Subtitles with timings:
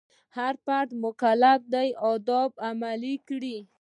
[0.37, 3.57] هر فرد مکلف دی آداب عملي کړي.